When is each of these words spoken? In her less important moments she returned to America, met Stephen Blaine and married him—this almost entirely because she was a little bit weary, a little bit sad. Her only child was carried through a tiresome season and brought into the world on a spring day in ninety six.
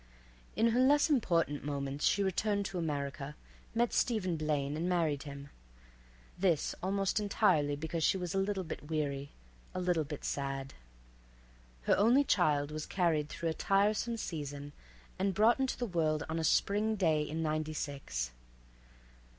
In 0.55 0.69
her 0.69 0.79
less 0.79 1.11
important 1.11 1.63
moments 1.63 2.07
she 2.07 2.23
returned 2.23 2.65
to 2.65 2.79
America, 2.79 3.35
met 3.75 3.93
Stephen 3.93 4.35
Blaine 4.35 4.75
and 4.75 4.89
married 4.89 5.21
him—this 5.29 6.73
almost 6.81 7.19
entirely 7.19 7.75
because 7.75 8.03
she 8.03 8.17
was 8.17 8.33
a 8.33 8.39
little 8.39 8.63
bit 8.63 8.89
weary, 8.89 9.29
a 9.75 9.79
little 9.79 10.03
bit 10.03 10.25
sad. 10.25 10.73
Her 11.83 11.95
only 11.99 12.23
child 12.23 12.71
was 12.71 12.87
carried 12.87 13.29
through 13.29 13.49
a 13.49 13.53
tiresome 13.53 14.17
season 14.17 14.71
and 15.19 15.35
brought 15.35 15.59
into 15.59 15.77
the 15.77 15.85
world 15.85 16.23
on 16.27 16.39
a 16.39 16.43
spring 16.43 16.95
day 16.95 17.21
in 17.21 17.43
ninety 17.43 17.73
six. 17.73 18.31